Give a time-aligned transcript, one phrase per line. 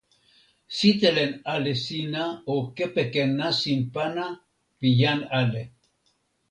[0.77, 4.25] sitelen ale sina o kepeken nasin pana
[4.77, 5.63] pi jan ale.